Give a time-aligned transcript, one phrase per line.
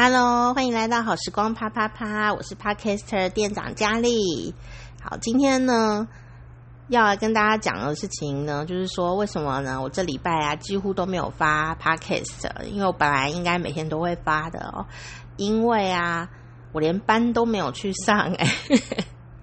[0.00, 4.54] Hello，欢迎来到好时光啪啪啪，我是 Podcaster 店长佳丽。
[5.02, 6.06] 好，今天呢
[6.86, 9.82] 要来跟大家讲的事情呢，就是说为什么呢？
[9.82, 14.86] 我这礼拜啊几乎都没有发 Podcast，因为我本来应该每天都会发的哦，
[15.36, 16.28] 因为啊
[16.70, 18.46] 我连班都没有去上哎。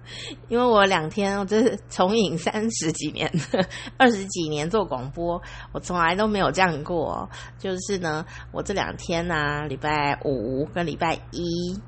[0.50, 3.32] 因为我两天，我这是从影三十几年、
[3.98, 7.30] 二十几年做广播，我从来都没有这样过。
[7.58, 11.80] 就是呢，我这两天呢、啊，礼拜五跟礼拜一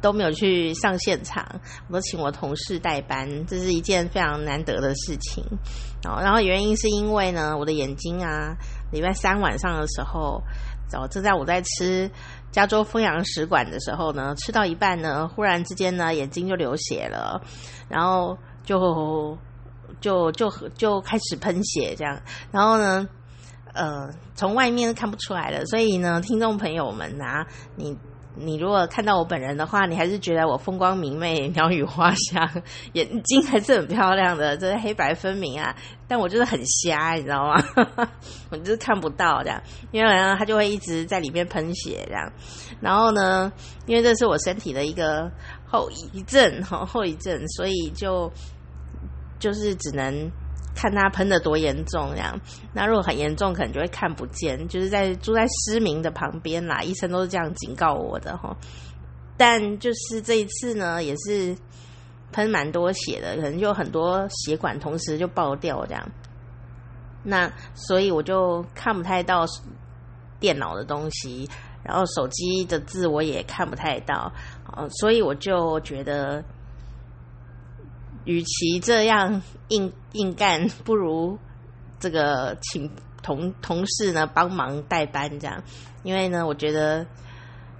[0.00, 1.46] 都没有去上现场，
[1.88, 5.44] 我都请我同事代班，这是一件非常难得的事情。
[6.02, 8.56] 然后原因是因为呢，我的眼睛啊，
[8.90, 10.42] 礼拜三晚上的时候。
[10.96, 12.10] 哦，正在我在吃
[12.50, 17.40] 加州风阳食馆的时候呢，吃到一半呢，忽然之间呢，眼睛就流血了，
[17.88, 19.38] 然后就
[20.00, 23.08] 就就就开始喷血这样，然后呢，
[23.72, 27.96] 呃，从外面看不出来了，所以呢，听众朋友们啊，你。
[28.36, 32.48] 你如果看到我本人的话，你还是觉得我风光明媚、 鸟语花香，
[32.94, 35.74] 眼睛还是很漂亮的，这是黑白分明啊。
[36.08, 37.62] 但我就是很瞎，你知道吗？
[38.50, 42.32] 我就是看不到这样，因为呢，它就会一直在里面喷血这样。
[42.80, 43.52] 然后呢，
[43.86, 45.30] 因为这是我身体的一个
[45.66, 48.32] 后遗症，后遗症，所以就
[49.38, 50.30] 就是只能。
[50.80, 52.40] 看他喷得多严重，这样。
[52.72, 56.80] 那如果很严重，可能就会看不见，就是在住在失明的旁边啦。
[56.80, 58.56] 医生都是这样警告我的哈。
[59.36, 61.54] 但就是这一次呢，也是
[62.32, 66.10] 喷蛮多血的，可能就很多血管同时就爆掉这样。
[67.22, 69.44] 那所以我就看不太到
[70.38, 71.46] 电脑的东西，
[71.84, 74.32] 然后手机的字我也看不太到，
[75.00, 76.42] 所以我就觉得。
[78.30, 81.36] 与其这样硬硬干，不如
[81.98, 82.88] 这个请
[83.24, 85.64] 同同事呢帮忙代班这样，
[86.04, 87.04] 因为呢，我觉得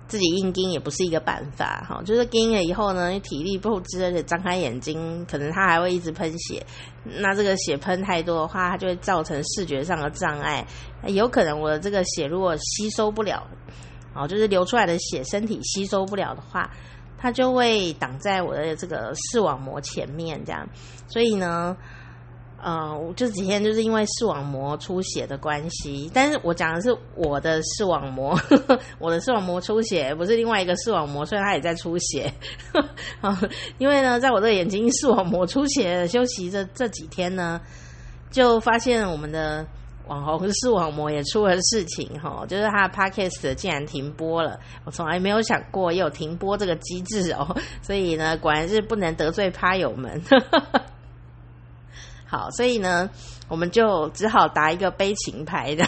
[0.08, 2.02] 自己硬盯也不是一个办法哈。
[2.04, 6.66] 就是盯了以后呢，你体力不支，而且张开眼睛，可能他还会一直喷血。
[7.04, 10.66] 那这个血喷太多的话，它就会造成视觉上的障碍。
[11.06, 13.46] 有可能我的这个血如果吸收不了，
[14.16, 16.68] 哦，就是流出来的血身体吸收不了的话。
[17.22, 20.66] 它就会挡在我的这个视网膜前面，这样，
[21.06, 21.76] 所以呢，
[22.62, 32.32] 呃，我这几天就是因为视网膜出血的关系，但是我讲的是我的视网膜，呵呵，我的视网膜出血，不是另外一个视网膜，虽然它也在出血，
[32.72, 32.82] 呵
[33.20, 37.60] 呵，因为呢，在我这个眼睛视网膜出血休息这这几天呢，
[38.30, 39.66] 就发现我们的。
[40.10, 44.58] 网红视网膜也出了事情哈，就是他的 Podcast 竟然停播了。
[44.84, 50.20] 我从来没有想过也有停播这个机制哦，所以呢，果然是不能得罪趴友们。
[52.26, 53.08] 好，所以呢，
[53.46, 55.86] 我们就只好打一个悲情牌的。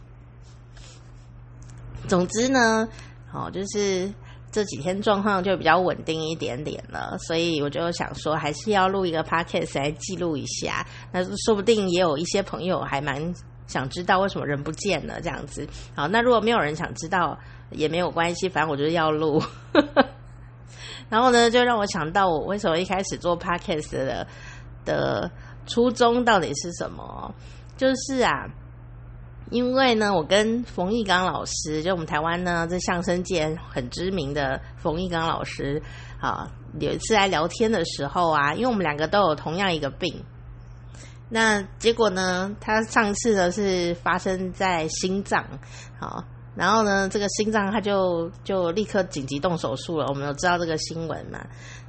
[2.06, 2.86] 总之呢，
[3.32, 4.12] 好就是。
[4.52, 10.84] 这几天状况就比较稳定一点点了，所以我就想说，还是要录一个 podcast 来记录一下。
[11.12, 13.32] 那说不定也有一些朋友还蛮
[13.66, 15.66] 想知道为什么人不见了这样子。
[15.94, 17.38] 好，那如果没有人想知道
[17.70, 19.40] 也没有关系，反正我就是要录。
[21.08, 24.26] 然后呢，就让我想到我为什么一开始做 podcast 的
[24.84, 25.30] 的
[25.66, 27.32] 初衷到底是什么？
[27.76, 28.48] 就是啊。
[29.50, 35.82] 因为呢，我跟冯翊纲老师，就我们台湾呢这相声界很知名的冯翊纲老师
[36.20, 40.22] 啊，有一次来聊天的时候啊，因为我们两个都有同样一个病，
[41.28, 45.44] 那结果呢，他上次呢是发生在心脏，
[45.98, 46.22] 好，
[46.54, 51.44] 然后呢，这个心脏他就就立刻紧急动手术了，我们有知道这个新闻嘛？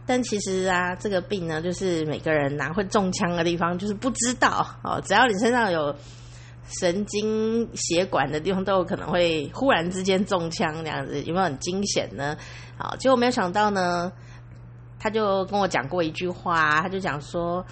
[0.08, 5.96] 但其实啊，这个病呢，就是每个人哪会中枪的地方，就是不知道哦，只要你身上有。
[6.80, 12.38] 神经血管的地方都有可能会忽然之间中枪，这样子有没有很惊险呢？
[12.78, 14.12] 好，结果没有想到呢，
[15.00, 17.66] 他就跟我讲过一句话，他就讲说，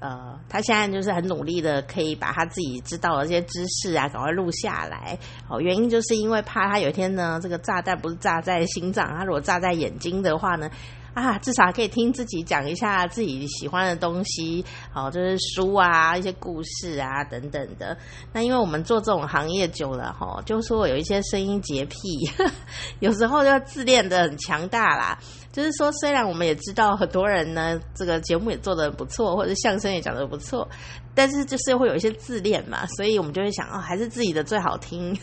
[0.00, 5.18] 呃，他现在就是很努力的，可以把他自己知道的这些知识啊，赶快录下来。
[5.48, 10.70] 哦，原因就是因为怕他有一天呢，这个炸弹不是炸在心脏，他如果炸在眼睛的话呢。
[11.16, 17.96] 啊，至少可以听自己讲一下自己喜欢的东西，好，就是书啊，一些故事啊等等的。
[18.34, 21.96] 那因为我们做这种行业久了，哈，就说有一些声音洁癖，
[23.00, 25.18] 有时候要自恋的很强大啦。
[25.52, 30.68] 就是说，虽然我们也知道很多人呢，这个节目也做得不错，或者相声也讲得不错，
[31.14, 35.18] 但是就是会有一些自恋嘛，所以我们就会想，哦，还是自己的最好听。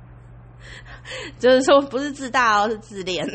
[1.40, 3.26] 就是说，不是自大哦，是自恋。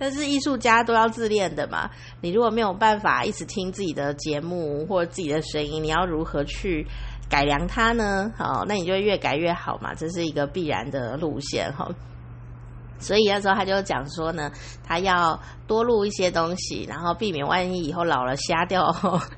[0.00, 1.90] 但是艺术家都要自恋的嘛，
[2.22, 6.86] 你如果没有办法一直听自己的节目或者自己的声音，你要如何去
[7.28, 11.86] 改良它呢，好，那你就会越改越好嘛，这是一个必然的路线哈。
[12.98, 14.50] 所以那时候他就讲说呢，
[14.82, 18.90] 他要多录一些东西，然后避免万一以后老了瞎掉，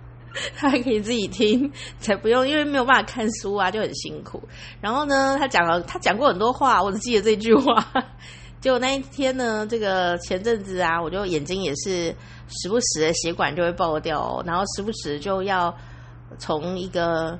[0.56, 4.42] 他还可以自己听，才不用因为没有办法看书啊，就很辛苦。
[4.80, 7.86] 然后呢，他讲了，他讲过很多话，我只记得这句话。
[8.62, 12.14] 结果那一天呢，这个前阵子啊，我就眼睛也是
[12.48, 15.76] 时不时的血管就会爆掉，然后时不时就要
[16.38, 17.36] 从一个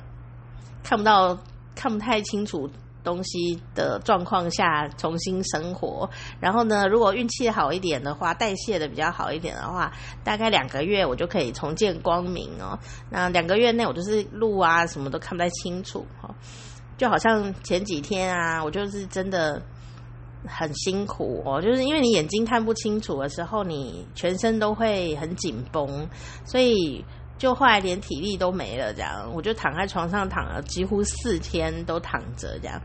[0.83, 1.39] 看不到、
[1.77, 2.69] 看不太清楚。
[3.05, 6.09] 东西的状况下重新生活，
[6.39, 9.91] 然后呢，如果运气好一点的话，代谢的比较好一点的话，
[10.23, 12.79] 大概两个月我就可以重见光明哦。
[13.11, 16.33] 那两个月内我就是路啊什么都看不太清楚哈，
[16.97, 19.61] 就好像前几天啊，我就是真的
[20.47, 26.09] 很辛苦哦，就是因为你眼睛看不清楚的时候，你全身都会很紧绷，
[26.45, 27.05] 所以。
[27.39, 32.81] 就后来连体力都没了，这样我就躺在床上躺了几乎四天都躺着，这样，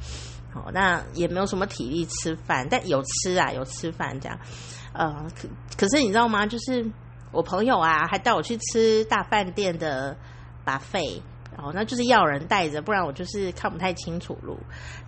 [0.52, 4.40] 好，那也没有什么体力吃饭，但有吃啊，有吃饭这样，
[4.94, 6.48] 呃，可可是你知道吗？
[6.48, 6.84] 就是
[7.32, 10.18] 我朋友啊，还带我去吃大饭店的
[10.66, 11.22] 把费
[11.58, 14.58] 哦那就是要人带着，不然我就是看不太清楚路。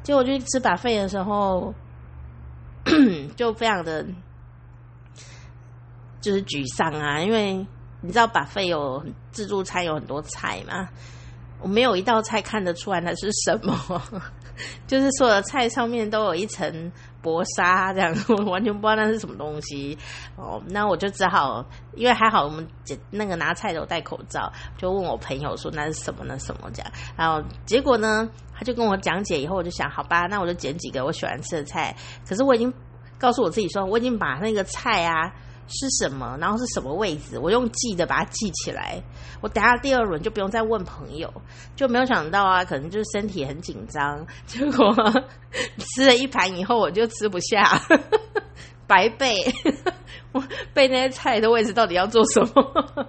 [0.04, 1.74] 结果我去吃把费的时候，
[3.36, 4.06] 就非常的，
[6.22, 7.66] 就是沮丧啊，因为。
[8.02, 10.88] 你知道把费有自助餐有很多菜嘛？
[11.60, 14.02] 我没有一道菜看得出来那是什么，
[14.88, 16.90] 就是所有的菜上面都有一层
[17.22, 19.98] 薄纱，这样 我完全不知道那是什么东西。
[20.36, 26.24] 哦，那我就只好，因为还好我们捡那个拿菜的有戴口罩，就问我朋友说那是什么？
[26.26, 26.92] 呢什么这样？
[27.18, 31.96] 然后结果呢，他就跟我讲解以后，我就想好吧，那我就捡几个我喜欢吃的菜。
[32.28, 32.74] 可是我已经
[33.18, 35.32] 告诉我自己说，我已经把那个菜啊。
[35.70, 36.38] 是什么？
[36.42, 37.38] 然后是什么位置？
[37.40, 39.02] 我用记的把它记起来。
[39.42, 41.32] 我等下第二轮就不用再问朋友，
[41.76, 44.94] 就没有想到啊，可能就是身体很紧张， 结果
[45.78, 47.82] 吃了一盘以后我就吃不下，
[48.88, 49.36] 白背，
[50.34, 50.44] 我
[50.74, 53.08] 背那些菜的位置到底要做什么？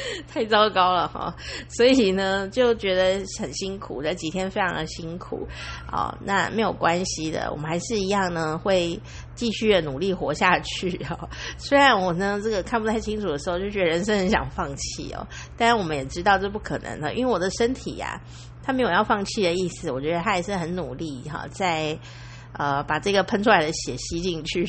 [0.32, 1.34] 太糟糕了哈，
[1.68, 5.46] 所以呢就觉得很辛苦，这几天非常的辛苦
[5.90, 6.16] 哦。
[6.24, 9.00] 那没有关系的，我们还是一样呢，会
[9.34, 11.28] 继续的努力活下去哦。
[11.56, 15.26] 虽然我呢这个看不太清楚的时候，就觉得人生很想放弃哦，
[15.56, 18.20] 但我们也知道这不可能的，因为我的身体呀、啊，
[18.62, 19.90] 它没有要放弃的意思。
[19.90, 21.98] 我觉得它也是很努力哈，在
[22.52, 24.64] 呃把这个喷出来的血吸进去，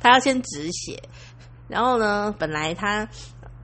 [0.00, 1.02] 它要先止血，
[1.68, 3.08] 然后呢，本来它。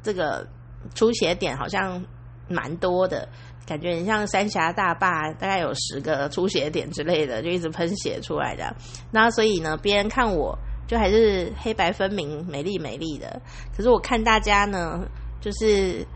[0.05, 0.47] 这个
[0.95, 2.05] 出血点好像
[2.47, 3.27] 蛮多的，
[3.67, 8.77] 感觉很像三峡大坝，大概有十个出血点之类的，就一直喷血出来的。
[9.11, 10.57] 那所以呢，别人看我
[10.87, 13.41] 就还是黑白分明、美丽美丽的。
[13.75, 15.01] 可是我看大家呢，
[15.41, 16.07] 就是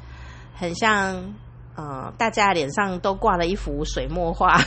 [0.55, 1.35] 很像，
[1.75, 4.61] 呃，大家脸上都挂了一幅水墨画。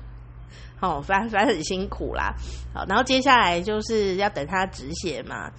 [0.80, 2.34] 好，反反正很辛苦啦。
[2.74, 5.50] 好，然后接下来就是要等它止血嘛。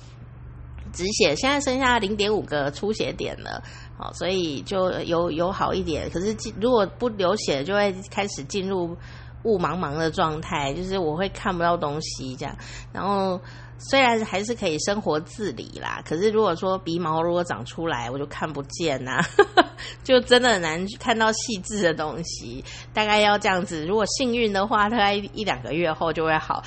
[0.97, 3.61] 止血，现在剩下零点五个出血点了，
[3.99, 6.09] 好，所以就有有好一点。
[6.09, 8.97] 可是如果不流血，就会开始进入
[9.43, 12.57] 雾茫茫的状态，就是我会看不到东西这样。
[12.91, 13.39] 然后
[13.77, 19.19] 虽然还是可以生活自理啦，可是如果说鼻毛如果长出来，我就看不见呐、
[20.03, 22.65] 就真的很难看到细致的东西。
[22.91, 26.63] 大概要这样子，如果幸运的话，大概一两个月后就会好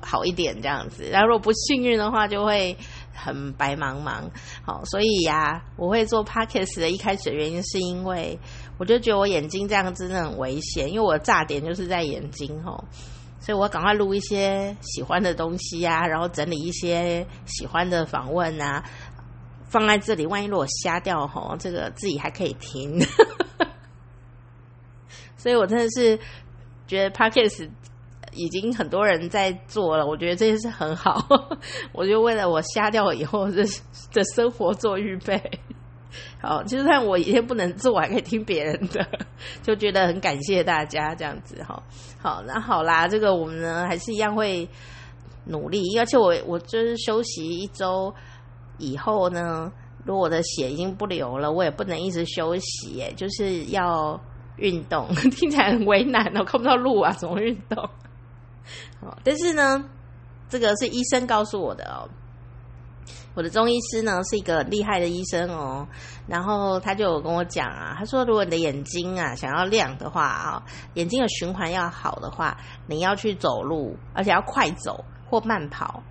[0.00, 1.04] 好一点这样子。
[1.04, 2.74] 然后如果不幸运的话，就会。
[3.14, 4.28] 很白茫茫，
[4.64, 8.38] 好，所以呀、我会做 podcast 的一开始的原因是因为
[8.76, 12.84] 我就觉得我眼睛这样真的很危险，因为我的炸点就是在眼睛吼，
[13.40, 18.84] 所以我赶快录一些喜欢的东西啊，然后整理一些喜欢的访问啊，
[19.68, 23.00] 放在这里，万一如果瞎掉吼，这个自己还可以听，
[25.38, 26.18] 所以我真的是
[26.86, 27.70] 觉得 podcast。
[28.34, 31.26] 已经很多人在做了，我觉得这件事很好，
[31.92, 33.64] 我就为了我瞎掉以后的
[34.12, 35.40] 的生活做预备。
[36.40, 39.04] 好，就算我一天不能做，我还可以听别人的，
[39.62, 41.82] 就觉得很感谢大家这样子哈。
[42.22, 44.68] 好，那好啦，这个我们呢还是一样会
[45.46, 48.14] 努力，而且我我就是休息一周
[48.78, 49.72] 以后呢，
[50.04, 54.20] 如果我的血已经不流了，我也不能一直休息，就是要
[54.56, 55.12] 运动。
[55.32, 57.90] 听起来很为难哦，看不到路啊，怎么运动？
[59.22, 59.84] 但是呢，
[60.48, 62.08] 这个是医生告诉我的哦。
[63.34, 65.88] 我的中医师呢是一个厉害的医生哦，
[66.28, 70.62] 然后他就有跟我讲啊，他说如果你的眼睛啊想要亮的话啊，
[70.94, 72.56] 眼睛的循环要好的话，
[72.86, 76.04] 你要去走路，而且要快走或慢跑。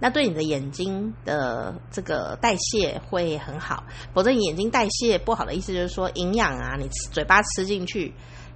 [0.00, 3.84] 那对你的眼睛的这个代谢会很好。
[4.14, 8.14] 否则你眼睛代谢不好的意思就是说，营养啊，你嘴巴吃进去，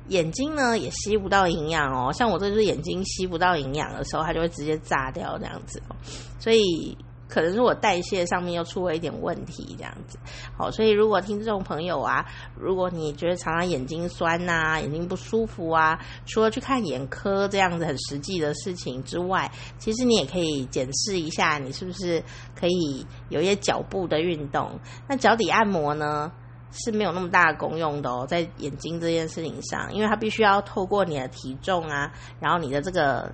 [0.09, 2.13] 眼睛呢也吸不到营养哦。
[2.13, 5.97] 像我这只眼睛吸不到营养的时候，它就会直接炸掉这样子哦。
[6.39, 6.97] 所以。
[7.29, 10.19] 可能是我代谢上面又出了一点问题，这样子，
[10.55, 12.27] 好，所以如果听众朋友啊，
[12.61, 22.23] 如果你觉得常常眼睛酸呐、啊，眼睛不舒服啊，除了去看眼科这样子很实际的事情之外，其实你也可以检视一下，你是不是
[22.55, 24.79] 可以有一些脚部的运动。
[25.09, 26.31] 那脚底按摩呢，
[26.73, 33.33] 是没有那么大的功用的哦，在眼睛这件事情上，因为它必须要透过你的体重啊，然后你的这个。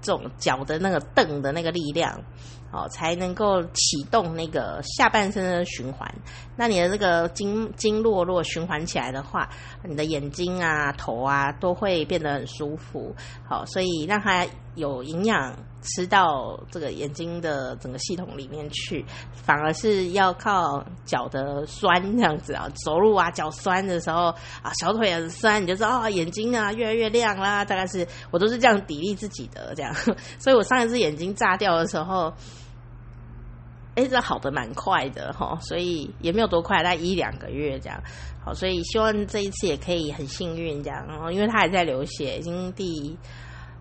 [0.00, 2.22] 这种脚的那个蹬的那个力量，
[2.72, 6.12] 哦，才能够启动那个下半身的循环。
[6.56, 9.48] 那你的这个经经络如果循环起来的话，
[9.84, 13.14] 你的眼睛啊、头啊都会变得很舒服。
[13.48, 15.54] 好，所以让它有营养。
[15.80, 27.64] 吃到这个眼睛的整个系统里面去，反而是要靠脚的酸这样子啊，走路啊脚酸的时候啊，小腿很酸，你就知道啊眼睛啊越来越亮啦。
[27.64, 29.94] 大概是我都是这样砥砺自己的这样，
[30.40, 32.34] 所以我上一次眼睛炸掉的时候，
[33.98, 38.00] 哎，这好的蛮快的哈，所以也没有多快，大概一两个月这样。
[38.44, 43.18] 好，所以希望这一次也可以很幸运这样，然后因为他还在流血，已经第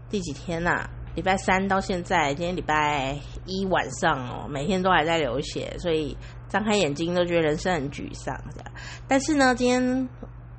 [0.10, 0.90] 第几天啦？
[1.14, 6.18] 礼拜三到现在，今天礼拜一晚上哦，每天都还在流血，所以
[6.50, 8.72] 张开眼睛都觉得人生很沮丧这样。
[9.08, 10.10] 但是呢，今天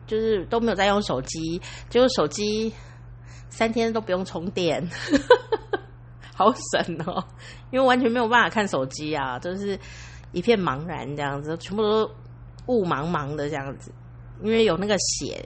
[0.06, 2.72] 就是都没有在用手机，结果手机
[3.48, 4.88] 三天都不用充电，
[6.38, 7.24] 好神哦，
[7.72, 9.76] 因为完全没有办法看手机啊，就是
[10.30, 12.08] 一片茫然这样子，全部都
[12.66, 13.90] 雾茫茫的这样子，
[14.40, 15.44] 因为有那个血，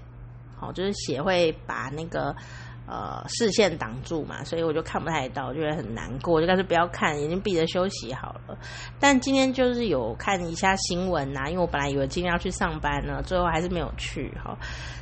[0.54, 2.36] 好，就是血会把那个。
[2.92, 8.58] 呃，视线挡住嘛，所以我就看不太到，我觉得很难过，就干脆不要看，眼睛闭着休息好了。
[9.00, 14.54] 但今天就是有看一下新闻呐、因为我本来以为今天要去上班呢，最后还是没有去哈。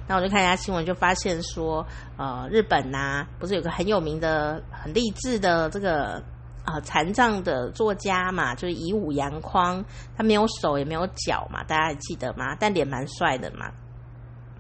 [0.07, 1.85] 那我就看一下新闻，就发现说，
[2.17, 6.23] 呃，日本呐、不是有个很有名的、很励志的这个
[6.67, 9.85] 呃残障的作家嘛，就是以武洋匡，
[10.17, 12.55] 他没有手也没有脚嘛，大家还记得吗？
[12.61, 13.73] 但脸蛮帅的嘛。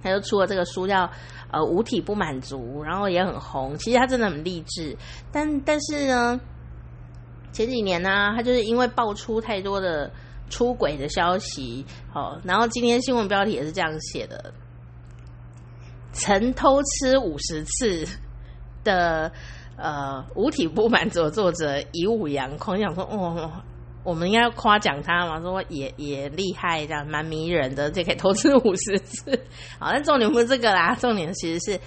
[0.02, 1.11] 他就出了这个书叫
[1.50, 3.76] 呃五体不满足，然后也很红。
[3.78, 4.97] 其实他真的很励志，
[5.33, 6.40] 但但是呢，
[7.52, 10.11] 前几年呢、他就是因为爆出太多的
[10.49, 14.52] 出轨的消息，哦，然后今天新闻标题也是这样写的：
[16.12, 18.07] 曾偷吃五十次
[18.83, 19.30] 的
[19.76, 23.50] 呃五体不满足的作者以武洋匡，想说哦。
[24.02, 29.38] 我们应该要夸奖他嘛，说也也厉害，这样蛮迷人的，就可以偷吃五十次。
[29.78, 31.80] 好，但重点不 是这个啦，重点其实是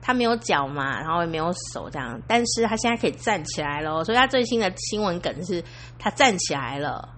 [0.00, 5.62] 他没有脚嘛，然后也没有手这样，但是他现在可以站起来了，所以他最新的新闻梗是
[5.98, 7.08] 他站起来了，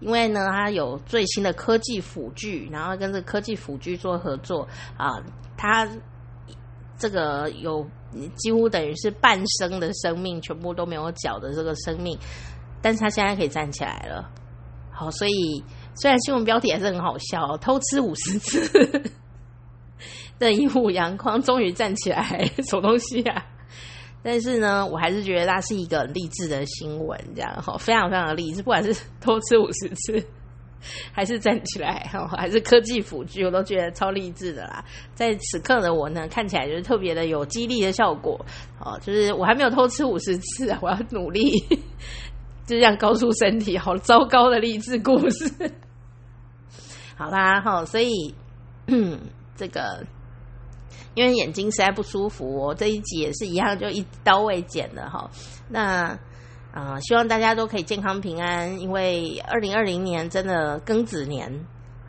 [0.00, 5.22] 因为呢，他有最新的科技辅具，然后跟这个科技辅具做合作啊，
[5.56, 5.86] 他
[6.96, 7.86] 这个有
[8.36, 12.18] 几乎等于是半生的生命，全部都没有脚的这个生命。
[12.80, 14.30] 但是他现在可以站起来了，
[14.90, 19.10] 好，所以虽然新闻标题还是很好笑，偷吃五十次
[20.38, 23.44] 的乙武洋匡终于站起来， 什么东西啊？
[24.22, 30.24] 但是呢，我还是觉得它是一个励志的新闻，这样哈，非常非常的励志，不管是偷吃五十次，
[31.12, 34.84] 还是站起来，哈，还是科技辅具，我都觉得超励志的啦。
[35.14, 38.44] 在此刻的我呢，看起来就是特别的有激励的效果，
[38.80, 41.50] 哦，就是我还没有偷吃五十次，我要努力。
[42.68, 45.50] 就这样告诉身体，好糟糕的励志故事。
[47.16, 48.34] 好啦，哈，所以
[49.56, 50.04] 这个
[51.14, 55.30] 因为眼睛实在不舒服，我这一集也是一样，就一刀未剪的哈。
[55.68, 56.18] 那
[56.70, 61.50] 啊、希望大家都可以健康平安，因为二零二零年真的庚子年。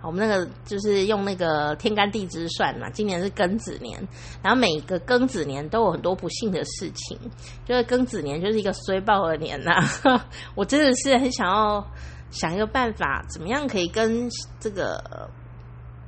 [0.01, 4.00] 我们那个就是用那个天干地支算嘛，今年是庚子年，
[4.41, 7.18] 然后每个庚子年都有很多不幸的事情，
[7.65, 9.72] 就是庚子年就是一个衰爆的年呐、
[10.56, 11.86] 我真的是很想要
[12.32, 14.29] 想一个办法，怎么样可以跟
[14.60, 15.29] 这个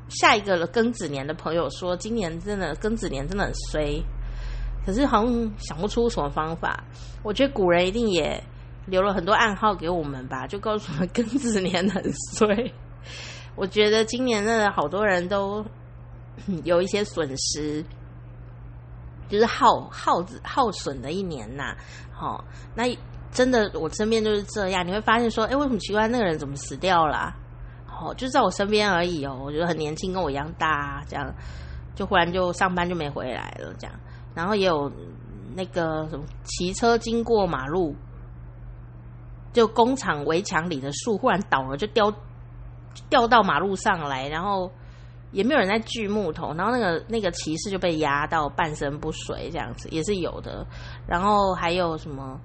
[0.08, 4.02] 下一个庚子年的朋友说，今年真的庚子年真的很衰，
[4.86, 6.84] 可是好像想不出什么方法。
[7.24, 8.42] 我觉得古人一定也
[8.88, 12.04] 留了很多暗号给我们吧，就告诉我们 庚子年很
[12.38, 12.72] 衰。
[13.56, 15.66] 我觉得今年的好多人都
[16.64, 17.84] 有一些损失，
[19.30, 21.76] 就是耗耗子耗损的一年呐。
[22.12, 22.44] 好，
[22.76, 22.86] 那
[23.32, 27.34] 真的我身边就是这样，你会发现说，哎，为什么奇怪那个人怎么死掉了？
[27.86, 29.40] 好，就在我身边而已哦。
[29.44, 31.34] 我觉得很年轻，跟我一样大，这样
[31.94, 33.96] 就忽然就上班就没回来了，这样。
[34.34, 34.92] 然后也有
[35.56, 37.96] 那个什么骑车经过马路，
[39.54, 42.12] 就工厂围墙里的树忽然倒了，就掉
[43.10, 44.72] 掉到马路上来，然后
[45.32, 50.66] 也没有人在锯木头，然后那个那个骑士就被压到半身不遂，这样子也是有的。
[51.08, 52.40] 然后还有什么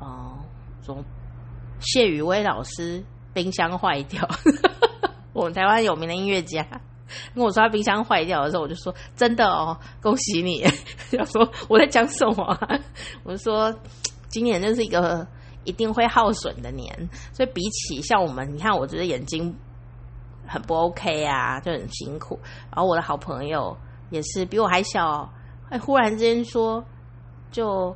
[0.00, 0.38] 哦，
[0.82, 1.02] 什么
[1.80, 3.02] 谢宇威老师
[3.32, 4.26] 冰箱坏掉，
[5.32, 6.66] 我们台湾有名的音乐家
[7.34, 10.62] 跟我说他冰箱坏掉的时候，我就说真的哦，恭喜你。
[11.16, 12.58] 他说我在讲什么？
[13.24, 13.74] 我就说
[14.28, 15.26] 今年就是一个。
[15.64, 19.54] 一定会耗损的年，所以比起像我们，你看，我觉得眼睛
[20.48, 22.38] 很不 OK 啊，就很辛苦。
[22.74, 23.76] 然后我的好朋友
[24.10, 25.30] 也是比我还小，
[25.70, 26.82] 哎，忽然之间说
[27.52, 27.94] 就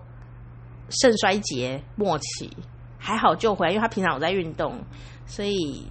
[0.89, 2.55] 肾衰竭末期，
[2.99, 4.79] 还好救回来，因为他平常有在运动，
[5.27, 5.91] 所以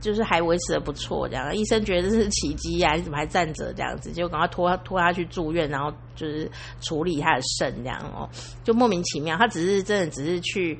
[0.00, 1.28] 就是还维持的不错。
[1.28, 4.12] 这样医生觉得这是奇迹啊，你怎么还站着这样子？
[4.12, 6.50] 就赶快拖拖他去住院，然后就是
[6.80, 8.28] 处理他的肾这样哦，
[8.64, 9.38] 就莫名其妙。
[9.38, 10.78] 他只是真的只是去。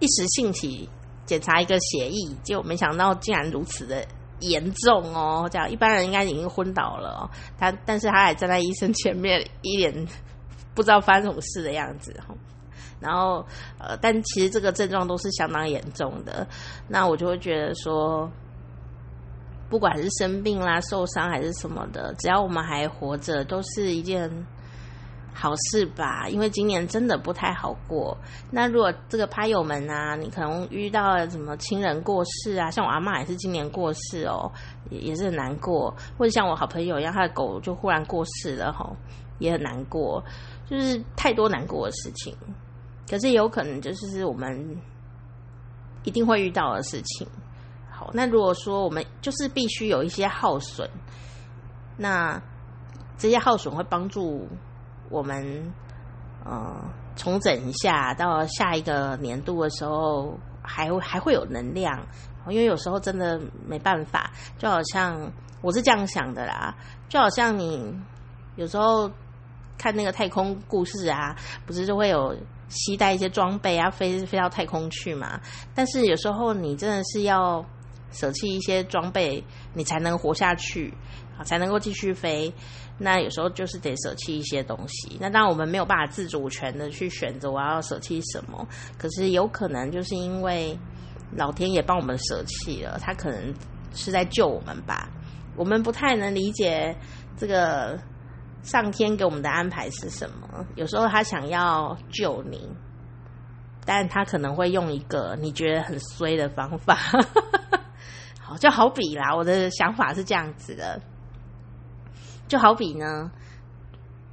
[0.00, 0.88] 一时兴起
[1.26, 4.04] 检查一个血液，结果没想到竟然如此的
[4.42, 5.48] 严重哦！
[5.50, 7.30] 这样一般人应该已经昏倒了。
[7.58, 10.06] 他但是他还站在医生前面，一脸
[10.74, 12.14] 不知道发生什么事的样子。
[13.00, 13.44] 然后
[13.78, 16.46] 呃，但其实这个症状都是相当严重的。
[16.88, 18.30] 那我就会觉得说，
[19.68, 24.30] 不管是生病啦、受伤还是什么的，只要我们还活着，都是一件。
[25.34, 28.16] 好事吧，因为今年真的不太好过。
[28.50, 34.50] 那如果这个拍友们啊，你可能遇到了什么亲人过世啊，像我阿妈也是今年过世哦，
[34.90, 35.92] 也是很难过。
[36.18, 38.94] 或者像我好朋友一样，他的狗就忽然过世了吼，
[39.38, 40.22] 也很难过。
[40.68, 42.36] 就是太多难过的事情，
[43.10, 44.76] 可是也有可能就是我们
[46.04, 47.26] 一定会遇到的事情。
[47.90, 50.88] 好，那如果说我们就是必须有一些耗损，
[51.96, 52.40] 那
[53.16, 54.46] 这些耗损会帮助。
[55.12, 55.72] 我们
[56.44, 56.74] 呃
[57.14, 62.04] 重整一下，到下一个年度的时候还会还会有能量，
[62.48, 66.74] 因为有时候真的没办法，就好像我是这样想的啦，
[67.08, 67.94] 就好像你
[68.56, 69.10] 有时候
[69.78, 72.34] 看那个太空故事啊，不是就会有
[72.68, 75.38] 携带一些装备啊，飞飞到太空去嘛？
[75.74, 77.64] 但是有时候你真的是要
[78.12, 79.42] 舍弃一些装备，
[79.74, 80.92] 你才能活下去
[81.38, 81.44] 啊。
[81.44, 82.52] 才能够继续飞，
[82.98, 85.16] 那有时候就是得舍弃一些东西。
[85.20, 90.78] 那当然我们没有办法自主权的去选择我要舍弃什么，可是有可能就是因为
[91.36, 93.54] 老天爷帮我们舍弃了，他可能
[93.94, 95.08] 是在救我们吧。
[95.56, 96.96] 我们不太能理解
[97.36, 97.98] 这个
[98.62, 100.64] 上天给我们的安排是什么。
[100.76, 102.68] 有时候他想要救你，
[103.84, 106.98] 但他可能会用一个你觉得很衰的方法。
[108.58, 111.00] 就好比啦，我的想法是这样子的。
[112.48, 113.30] 就好比呢，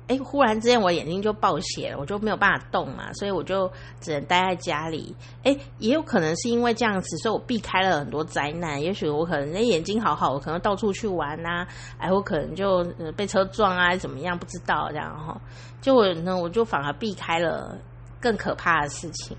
[0.08, 5.16] 哎，忽然之间我眼睛就爆血了，我就没有办法动嘛，所以我就只能待在家里。
[5.44, 8.82] 哎，也有可能是因为这样子，所以我避开了很多灾难。
[8.82, 11.66] 也许我可能那眼睛好好，我可能到处去玩啊，
[11.98, 12.84] 哎，我可能就
[13.16, 15.40] 被车撞啊，怎么样不知道这样哈。
[15.80, 17.78] 就我呢，我就反而避开了
[18.20, 19.38] 更可怕的事情，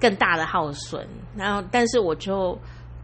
[0.00, 1.06] 更大的耗损。
[1.36, 2.58] 然后，但是我就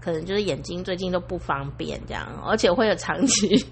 [0.05, 3.67] 可能就是眼睛最近都不方便这样，而且会有长期。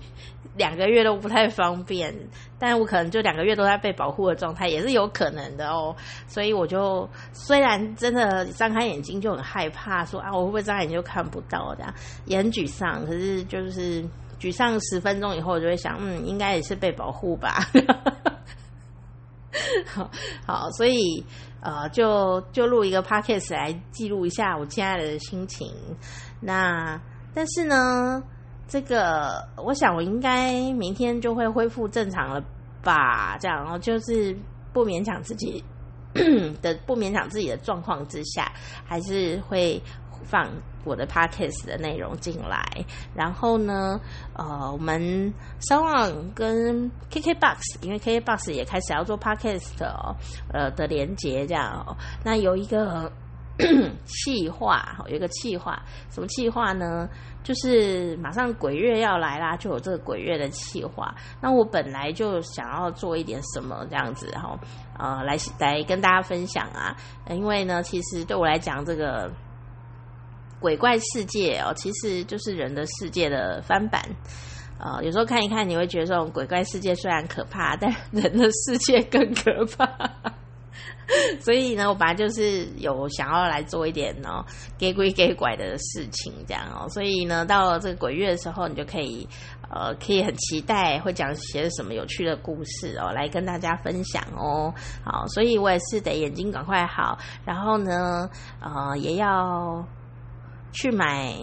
[0.55, 2.15] 两个月都不太方便，
[2.59, 5.97] 但我可能就两个月都在被保护的状态，也是有可能的哦。
[6.27, 11.95] 所以我就虽然真的张开眼睛就很害怕，说啊，我会不会张开眼睛就看不到这样，
[12.27, 13.07] 也很沮丧。
[13.07, 14.05] 可是就是
[14.39, 17.67] 沮丧十分钟以后，我就会想，嗯，应该也是被保护吧。
[19.87, 20.11] 好
[20.47, 21.25] 好，所以
[21.63, 25.73] 呃，就就录一个 podcast 来记录一下我现在的心情。
[26.41, 27.01] 那
[27.33, 28.23] 但是呢，
[28.69, 32.45] 这个，我想我应该明天就会恢复正常了
[32.83, 33.39] 吧？
[33.39, 34.37] 这样，然后就是
[34.73, 35.63] 不勉强自己
[36.61, 38.53] 的，不勉强自己的状况之下，
[38.85, 39.81] 还是会
[40.25, 40.49] 放
[40.85, 42.65] 我的 podcast 的内容进来。
[43.15, 44.01] 然后呢，
[44.35, 50.15] 呃，我们希望跟 KKBox，因为 KKBox 也开始要做 podcast 哦，
[50.53, 51.97] 呃的连接这样哦。
[52.25, 53.11] 那有一个
[54.07, 55.81] 企划，有一个企划，
[56.11, 57.09] 什么企划呢？
[57.45, 61.13] 就是马上鬼月要来啦，就有这个鬼月的企划。
[61.41, 64.57] 那我本来就想要做一点什么这样子，哈，
[64.97, 66.97] 呃，来来跟大家分享啊。
[67.29, 69.29] 因为呢，其实对我来讲，这个
[70.63, 74.01] 鬼怪世界哦，其实就是人的世界的翻版。
[74.79, 79.87] 呃，有时候看一看，你会觉得这种鬼怪世界虽然可怕，但人的世界更可怕。
[81.41, 84.45] 所以呢，我本来就是有想要来做一点哦，
[84.79, 86.89] 给鬼给怪的事情，这样哦。
[86.89, 89.29] 所以呢，到了这个鬼月的时候，你就可以
[89.71, 94.73] 呃，可以很期待会讲些什么有趣的故事哦，来跟大家分享哦。
[95.05, 98.29] 好，所以我也是得眼睛赶快好，然后呢，
[98.61, 99.85] 呃，也要
[100.73, 101.35] 去买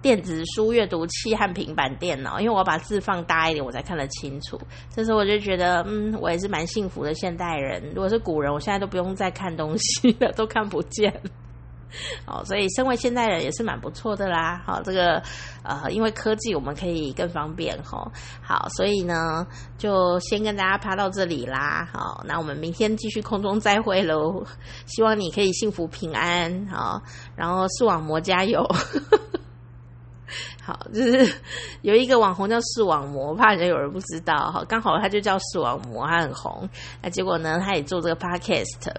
[0.00, 4.56] 电子书阅读器和平板电脑，因为我要把字放大一点，我才看得清楚。
[4.94, 7.82] 这时候我就觉得，嗯，我也是蛮幸福的现代人。
[7.94, 11.12] 如果是古人，我现在都不用再看东西了， 都看不见。
[12.26, 14.62] 哦，所以身为现代人也是蛮不错的啦。
[14.66, 15.22] 好，这个
[15.62, 18.10] 呃，因为科技我们可以更方便哈。
[18.42, 19.46] 好，所以呢，
[19.76, 21.88] 就先跟大家趴到这里啦。
[21.92, 24.44] 好，那我们明天继续空中再会喽。
[24.86, 26.66] 希望你可以幸福平安。
[26.68, 27.02] 好，
[27.34, 28.66] 然后视网膜加油。
[30.62, 31.34] 好，就是
[31.80, 34.62] 有一个网红叫视网膜，怕人有人不知道哈。
[34.68, 36.68] 刚好他就叫视网膜，他很红。
[37.00, 38.92] 那结果呢，他也做这个 podcast，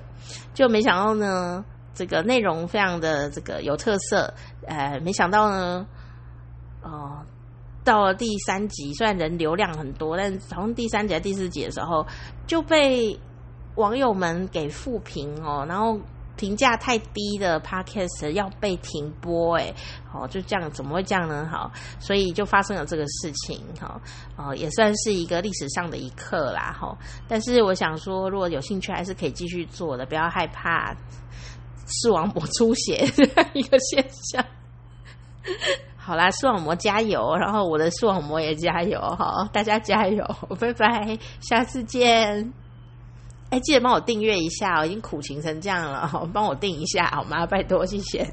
[0.55, 1.63] 就没想到呢，
[1.99, 4.33] 这个内容非常的这个有特色。
[4.65, 5.85] 呃，没想到呢，
[6.81, 7.19] 哦，
[7.83, 12.07] 到了第三集，虽然人流量很多，但从第三集、第四集的时候
[12.47, 13.19] 就被
[13.75, 15.99] 网友们给负评哦，然后。
[16.39, 19.75] 评价太低的 podcast 要被停播，哎，
[20.13, 21.45] 哦，就这样，怎么会这样呢？
[21.51, 23.99] 好，所以就发生了这个事情，哈，
[24.37, 26.97] 哦，也算是一个历史上的一刻啦，哈。
[27.27, 30.95] 但是我想说，如果有兴趣，还是可以继续做的，不要害怕
[31.89, 33.05] 视网膜出血
[33.53, 34.45] 一个现象。
[35.97, 40.23] 好啦，视网膜加油，然后我的视网膜也加油，好，大家加油，
[40.59, 42.53] 拜拜，下次见。
[43.51, 47.45] 哎，记得帮我订阅一下，哦已经苦情成这样了，帮我订一下好吗？
[47.45, 48.31] 拜托，谢谢。